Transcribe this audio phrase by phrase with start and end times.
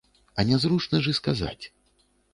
[0.37, 1.65] А нязручна ж і сказаць.